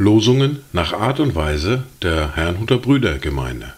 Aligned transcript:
Losungen 0.00 0.60
nach 0.72 0.94
Art 0.94 1.20
und 1.20 1.34
Weise 1.34 1.82
der 2.00 2.34
Herrnhuter 2.34 2.78
Brüdergemeinde 2.78 3.74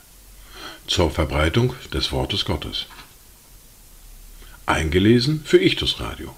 zur 0.86 1.10
Verbreitung 1.10 1.74
des 1.92 2.12
Wortes 2.12 2.44
Gottes. 2.44 2.86
Eingelesen 4.64 5.42
für 5.44 5.58
Ichtus 5.58 5.98
Radio. 5.98 6.32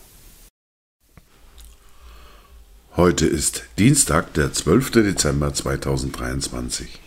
Heute 2.96 3.26
ist 3.26 3.64
Dienstag, 3.78 4.32
der 4.32 4.54
12. 4.54 4.92
Dezember 4.92 5.52
2023. 5.52 6.98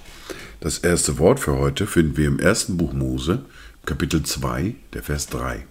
Das 0.59 0.77
erste 0.77 1.17
Wort 1.17 1.39
für 1.39 1.57
heute 1.57 1.88
finden 1.88 2.16
wir 2.16 2.27
im 2.27 2.38
ersten 2.38 2.77
Buch 2.77 2.94
Mose, 2.94 3.44
Kapitel 3.88 4.21
2, 4.21 4.75
der 4.94 5.02
Vers 5.02 5.25
3. 5.30 5.66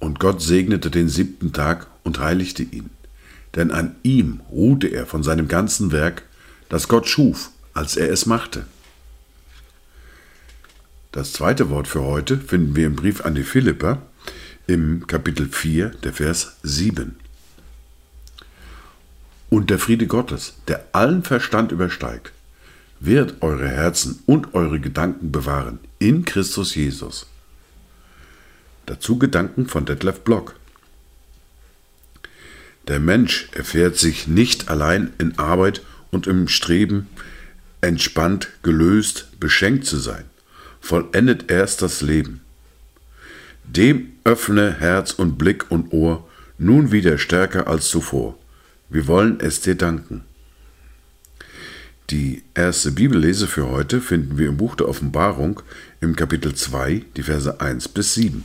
Und 0.00 0.18
Gott 0.18 0.42
segnete 0.42 0.90
den 0.90 1.08
siebten 1.08 1.52
Tag 1.52 1.86
und 2.02 2.18
heiligte 2.18 2.64
ihn, 2.64 2.90
denn 3.54 3.70
an 3.70 3.96
ihm 4.02 4.40
ruhte 4.50 4.88
er 4.88 5.06
von 5.06 5.22
seinem 5.22 5.48
ganzen 5.48 5.92
Werk, 5.92 6.22
das 6.68 6.88
Gott 6.88 7.08
schuf, 7.08 7.50
als 7.74 7.96
er 7.96 8.10
es 8.10 8.26
machte. 8.26 8.66
Das 11.12 11.32
zweite 11.32 11.68
Wort 11.68 11.88
für 11.88 12.02
heute 12.02 12.38
finden 12.38 12.74
wir 12.74 12.86
im 12.86 12.96
Brief 12.96 13.24
an 13.24 13.34
die 13.34 13.42
Philipper 13.42 14.00
im 14.66 15.06
Kapitel 15.06 15.46
4, 15.48 15.90
der 15.90 16.12
Vers 16.12 16.56
7. 16.62 17.16
Und 19.50 19.68
der 19.68 19.78
Friede 19.78 20.06
Gottes, 20.06 20.54
der 20.68 20.86
allen 20.92 21.22
Verstand 21.22 21.72
übersteigt, 21.72 22.32
wird 23.00 23.42
eure 23.42 23.68
Herzen 23.68 24.22
und 24.24 24.54
eure 24.54 24.80
Gedanken 24.80 25.32
bewahren 25.32 25.80
in 25.98 26.24
Christus 26.24 26.74
Jesus. 26.74 27.26
Dazu 28.86 29.18
Gedanken 29.18 29.66
von 29.66 29.84
Detlef 29.84 30.20
Block. 30.20 30.54
Der 32.88 32.98
Mensch 32.98 33.48
erfährt 33.52 33.96
sich 33.96 34.26
nicht 34.26 34.68
allein 34.68 35.12
in 35.18 35.38
Arbeit 35.38 35.82
und 36.10 36.26
im 36.26 36.48
Streben, 36.48 37.08
entspannt, 37.80 38.48
gelöst, 38.62 39.28
beschenkt 39.38 39.86
zu 39.86 39.98
sein, 39.98 40.24
vollendet 40.80 41.50
erst 41.50 41.82
das 41.82 42.00
Leben. 42.00 42.40
Dem 43.64 44.12
öffne 44.24 44.78
Herz 44.78 45.12
und 45.12 45.38
Blick 45.38 45.70
und 45.70 45.92
Ohr 45.92 46.28
nun 46.58 46.92
wieder 46.92 47.18
stärker 47.18 47.68
als 47.68 47.88
zuvor. 47.88 48.38
Wir 48.88 49.06
wollen 49.06 49.40
es 49.40 49.60
dir 49.60 49.74
danken. 49.74 50.22
Die 52.10 52.42
erste 52.54 52.92
Bibellese 52.92 53.46
für 53.46 53.68
heute 53.70 54.00
finden 54.00 54.36
wir 54.36 54.48
im 54.48 54.58
Buch 54.58 54.74
der 54.74 54.88
Offenbarung 54.88 55.62
im 56.00 56.14
Kapitel 56.14 56.54
2, 56.54 57.02
die 57.16 57.22
Verse 57.22 57.60
1 57.60 57.88
bis 57.88 58.14
7. 58.14 58.44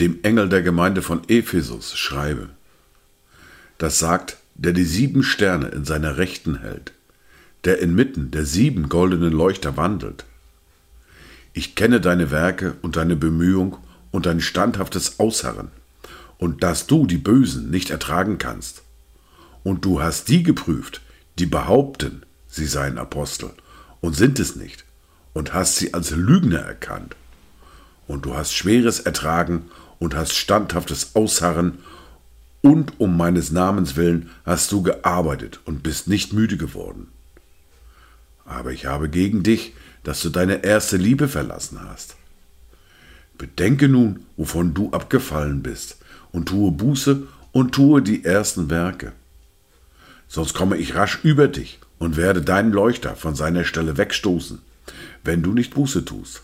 Dem 0.00 0.18
Engel 0.22 0.48
der 0.48 0.62
Gemeinde 0.62 1.02
von 1.02 1.22
Ephesus 1.28 1.96
schreibe, 1.96 2.48
das 3.78 3.98
sagt, 3.98 4.38
der 4.54 4.72
die 4.72 4.84
sieben 4.84 5.22
Sterne 5.22 5.68
in 5.68 5.84
seiner 5.84 6.16
Rechten 6.16 6.60
hält, 6.60 6.92
der 7.64 7.78
inmitten 7.78 8.30
der 8.30 8.44
sieben 8.44 8.88
goldenen 8.88 9.32
Leuchter 9.32 9.76
wandelt. 9.76 10.24
Ich 11.52 11.76
kenne 11.76 12.00
deine 12.00 12.30
Werke 12.30 12.74
und 12.82 12.96
deine 12.96 13.16
Bemühung 13.16 13.76
und 14.10 14.26
dein 14.26 14.40
standhaftes 14.40 15.20
Ausharren, 15.20 15.70
und 16.38 16.62
dass 16.62 16.86
du 16.86 17.06
die 17.06 17.18
Bösen 17.18 17.70
nicht 17.70 17.90
ertragen 17.90 18.38
kannst 18.38 18.82
und 19.64 19.84
du 19.84 20.02
hast 20.02 20.28
die 20.28 20.42
geprüft, 20.42 21.00
die 21.38 21.46
behaupten, 21.46 22.22
sie 22.46 22.66
seien 22.66 22.98
Apostel 22.98 23.50
und 24.00 24.14
sind 24.14 24.38
es 24.38 24.54
nicht, 24.54 24.84
und 25.32 25.54
hast 25.54 25.76
sie 25.76 25.94
als 25.94 26.10
Lügner 26.10 26.60
erkannt. 26.60 27.16
Und 28.06 28.26
du 28.26 28.34
hast 28.34 28.52
Schweres 28.52 29.00
ertragen 29.00 29.70
und 30.04 30.14
hast 30.14 30.34
standhaftes 30.34 31.14
Ausharren, 31.14 31.78
und 32.62 32.98
um 32.98 33.16
meines 33.18 33.50
Namens 33.50 33.94
willen 33.94 34.30
hast 34.46 34.72
du 34.72 34.82
gearbeitet 34.82 35.60
und 35.66 35.82
bist 35.82 36.08
nicht 36.08 36.32
müde 36.32 36.56
geworden. 36.56 37.08
Aber 38.46 38.72
ich 38.72 38.86
habe 38.86 39.10
gegen 39.10 39.42
dich, 39.42 39.74
dass 40.02 40.22
du 40.22 40.30
deine 40.30 40.64
erste 40.64 40.96
Liebe 40.96 41.28
verlassen 41.28 41.80
hast. 41.82 42.16
Bedenke 43.36 43.88
nun, 43.88 44.20
wovon 44.38 44.72
du 44.72 44.90
abgefallen 44.92 45.62
bist, 45.62 45.98
und 46.32 46.48
tue 46.48 46.70
Buße 46.70 47.26
und 47.52 47.74
tue 47.74 48.00
die 48.00 48.24
ersten 48.24 48.70
Werke 48.70 49.12
sonst 50.34 50.54
komme 50.54 50.76
ich 50.76 50.96
rasch 50.96 51.20
über 51.22 51.48
dich 51.48 51.78
und 51.98 52.16
werde 52.16 52.42
deinen 52.42 52.72
Leuchter 52.72 53.14
von 53.14 53.36
seiner 53.36 53.64
Stelle 53.64 53.96
wegstoßen, 53.96 54.60
wenn 55.22 55.42
du 55.42 55.52
nicht 55.52 55.74
Buße 55.74 56.04
tust. 56.04 56.42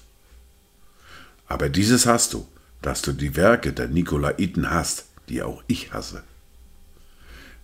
Aber 1.49 1.69
dieses 1.69 2.07
hast 2.07 2.33
du, 2.35 2.47
dass 2.83 3.03
du 3.03 3.13
die 3.13 3.37
Werke 3.37 3.73
der 3.73 3.89
Nikolaiten 3.89 4.71
hast, 4.71 5.07
die 5.29 5.43
auch 5.43 5.63
ich 5.67 5.93
hasse. 5.93 6.23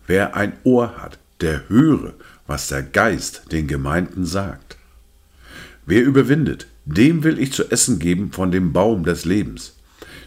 Wer 0.06 0.36
ein 0.36 0.52
Ohr 0.64 0.96
hat, 0.98 1.18
der 1.40 1.68
höre, 1.68 2.14
was 2.46 2.68
der 2.68 2.82
Geist 2.82 3.50
den 3.52 3.66
Gemeinden 3.66 4.24
sagt. 4.24 4.76
Wer 5.84 6.02
überwindet, 6.02 6.66
dem 6.84 7.24
will 7.24 7.38
ich 7.38 7.52
zu 7.52 7.70
essen 7.70 7.98
geben 7.98 8.32
von 8.32 8.50
dem 8.50 8.72
Baum 8.72 9.04
des 9.04 9.24
Lebens, 9.24 9.74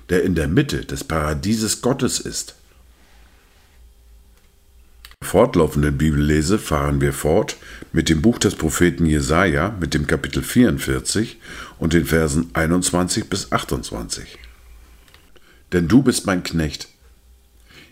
der 0.09 0.23
in 0.23 0.35
der 0.35 0.47
Mitte 0.47 0.85
des 0.85 1.03
Paradieses 1.03 1.81
Gottes 1.81 2.19
ist 2.19 2.55
fortlaufenden 5.29 5.95
Bibellese 5.95 6.57
fahren 6.57 7.01
wir 7.01 7.13
fort 7.13 7.57
mit 7.93 8.09
dem 8.09 8.19
Buch 8.19 8.39
des 8.39 8.55
Propheten 8.55 9.05
Jesaja, 9.05 9.75
mit 9.79 9.93
dem 9.93 10.07
Kapitel 10.07 10.41
44 10.41 11.37
und 11.77 11.93
den 11.93 12.05
Versen 12.05 12.49
21 12.53 13.29
bis 13.29 13.51
28. 13.51 14.39
Denn 15.71 15.87
du 15.87 16.01
bist 16.01 16.25
mein 16.25 16.43
Knecht. 16.43 16.87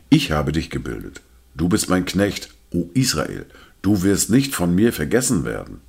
Ich 0.10 0.32
habe 0.32 0.52
dich 0.52 0.70
gebildet. 0.70 1.22
Du 1.56 1.70
bist 1.70 1.90
mein 1.90 2.06
Knecht, 2.06 2.50
o 2.72 2.90
Israel. 2.94 3.46
Du 3.82 4.04
wirst 4.04 4.30
nicht 4.30 4.56
von 4.56 4.74
mir 4.74 4.94
vergessen 4.94 5.46
werden. 5.46 5.82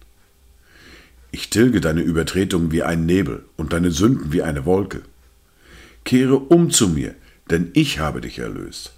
Ich 1.31 1.51
tilge 1.51 1.81
deine 1.81 2.01
Übertretungen 2.01 2.73
wie 2.73 2.83
ein 2.83 3.07
Nebel 3.07 3.45
und 3.57 3.73
deine 3.73 3.91
Sünden 3.91 4.33
wie 4.33 4.43
eine 4.43 4.65
Wolke. 4.65 5.03
Kehre 6.05 6.39
um 6.39 6.71
zu 6.71 6.89
mir, 6.89 7.15
denn 7.51 7.71
ich 7.75 7.99
habe 7.99 8.21
dich 8.21 8.39
erlöst. 8.39 8.93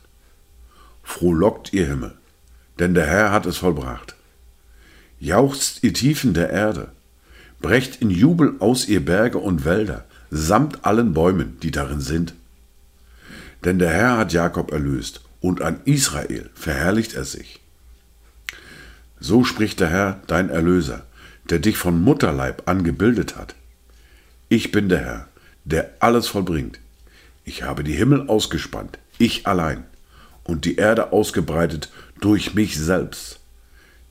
Frohlockt 1.03 1.73
ihr 1.73 1.87
Himmel, 1.87 2.15
denn 2.79 2.95
der 2.95 3.07
Herr 3.07 3.33
hat 3.33 3.47
es 3.47 3.57
vollbracht. 3.57 4.15
Jauchzt 5.19 5.83
ihr 5.83 5.93
Tiefen 5.93 6.35
der 6.35 6.51
Erde, 6.51 6.93
brecht 7.61 8.01
in 8.01 8.11
Jubel 8.11 8.55
aus 8.61 8.89
ihr 8.89 9.05
Berge 9.05 9.39
und 9.39 9.65
Wälder, 9.65 10.07
samt 10.31 10.85
allen 10.85 11.13
Bäumen, 11.13 11.59
die 11.63 11.73
darin 11.73 12.01
sind. 12.01 12.35
Denn 13.65 13.79
der 13.79 13.91
Herr 13.91 14.19
hat 14.19 14.33
Jakob 14.33 14.73
erlöst, 14.73 15.23
und 15.41 15.63
an 15.63 15.81
Israel 15.85 16.51
verherrlicht 16.55 17.15
er 17.15 17.25
sich. 17.25 17.61
So 19.19 19.45
spricht 19.45 19.81
der 19.81 19.89
Herr, 19.89 20.21
dein 20.27 20.51
Erlöser, 20.51 21.05
der 21.49 21.59
dich 21.59 21.77
von 21.77 22.01
Mutterleib 22.03 22.69
angebildet 22.69 23.37
hat. 23.37 23.55
Ich 24.49 24.73
bin 24.73 24.89
der 24.89 25.01
Herr, 25.01 25.29
der 25.65 25.91
alles 26.01 26.29
vollbringt. 26.29 26.81
Ich 27.45 27.63
habe 27.63 27.85
die 27.85 27.93
Himmel 27.93 28.29
ausgespannt, 28.29 28.99
ich 29.19 29.47
allein, 29.47 29.85
und 30.45 30.65
die 30.65 30.77
Erde 30.77 31.13
ausgebreitet 31.13 31.91
durch 32.21 32.55
mich 32.55 32.79
selbst, 32.79 33.41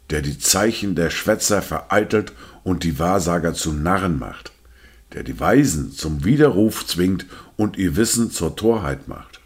der 0.10 0.22
die 0.22 0.40
Zeichen 0.40 0.96
der 0.96 1.10
Schwätzer 1.10 1.62
vereitelt 1.62 2.34
und 2.64 2.84
die 2.84 3.00
Wahrsager 3.00 3.54
zu 3.54 3.74
Narren 3.74 4.20
macht, 4.20 4.52
der 5.14 5.24
die 5.24 5.40
Weisen 5.40 5.92
zum 5.92 6.24
Widerruf 6.26 6.86
zwingt 6.86 7.26
und 7.58 7.78
ihr 7.78 7.96
Wissen 7.96 8.32
zur 8.32 8.56
Torheit 8.56 9.08
macht, 9.08 9.39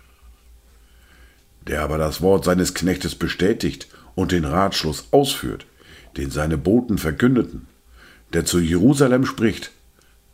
der 1.68 1.82
aber 1.82 1.98
das 1.98 2.22
Wort 2.22 2.46
seines 2.46 2.74
Knechtes 2.74 3.16
bestätigt 3.16 3.88
und 4.16 4.32
den 4.32 4.46
Ratschluss 4.46 5.08
ausführt, 5.12 5.66
den 6.18 6.30
seine 6.30 6.58
Boten 6.58 6.98
verkündeten, 6.98 7.68
der 8.34 8.46
zu 8.46 8.60
Jerusalem 8.60 9.26
spricht, 9.26 9.72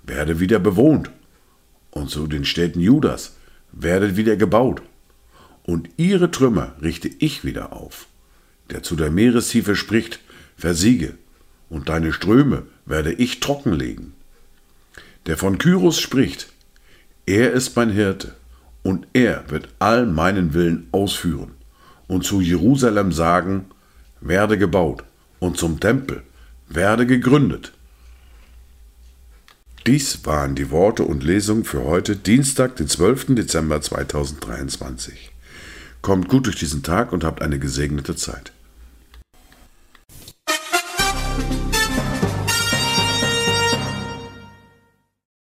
werde 0.04 0.40
wieder 0.40 0.60
bewohnt, 0.60 1.12
und 1.92 2.10
zu 2.10 2.28
den 2.28 2.46
Städten 2.46 2.80
Judas, 2.80 3.36
werdet 3.72 4.18
wieder 4.18 4.36
gebaut, 4.36 4.82
und 5.64 5.90
ihre 5.98 6.32
Trümmer 6.32 6.76
richte 6.82 7.10
ich 7.20 7.44
wieder 7.44 7.74
auf. 7.74 8.08
Der 8.70 8.84
zu 8.84 8.96
der 8.96 9.12
Meerestiefe 9.12 9.76
spricht, 9.76 10.20
versiege, 10.58 11.16
und 11.70 11.90
deine 11.90 12.14
Ströme 12.14 12.64
werde 12.86 13.14
ich 13.14 13.40
trockenlegen. 13.40 14.14
Der 15.28 15.38
von 15.38 15.58
Kyros 15.60 16.00
spricht, 16.00 16.52
er 17.26 17.52
ist 17.52 17.76
mein 17.76 17.92
Hirte, 17.92 18.34
und 18.84 19.08
er 19.14 19.50
wird 19.50 19.70
all 19.80 20.06
meinen 20.06 20.54
Willen 20.54 20.88
ausführen, 20.92 21.52
und 22.08 22.24
zu 22.24 22.42
Jerusalem 22.42 23.12
sagen, 23.12 23.66
werde 24.22 24.58
gebaut, 24.58 25.04
und 25.40 25.58
zum 25.58 25.80
Tempel, 25.80 26.24
werde 26.68 27.06
gegründet. 27.06 27.74
Dies 29.88 30.26
waren 30.26 30.56
die 30.56 30.72
Worte 30.72 31.04
und 31.04 31.24
Lesungen 31.24 31.64
für 31.64 31.84
heute, 31.86 32.16
Dienstag, 32.16 32.76
den 32.76 32.88
12. 32.88 33.36
Dezember 33.36 33.82
2023. 33.82 35.32
Kommt 36.02 36.28
gut 36.30 36.46
durch 36.46 36.58
diesen 36.58 36.84
Tag 36.84 37.12
und 37.12 37.24
habt 37.24 37.42
eine 37.42 37.60
gesegnete 37.60 38.16
Zeit. 38.16 38.52